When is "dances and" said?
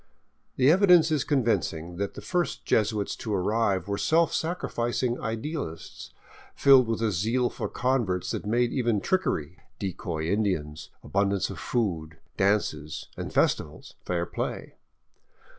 12.35-13.31